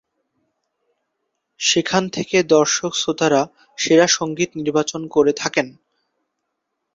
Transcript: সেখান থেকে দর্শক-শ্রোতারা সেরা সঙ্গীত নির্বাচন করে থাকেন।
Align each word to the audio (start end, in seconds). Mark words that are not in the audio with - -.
সেখান 1.59 2.03
থেকে 2.09 2.37
দর্শক-শ্রোতারা 2.51 3.41
সেরা 3.77 4.07
সঙ্গীত 4.09 4.49
নির্বাচন 4.59 5.01
করে 5.07 5.31
থাকেন। 5.33 5.67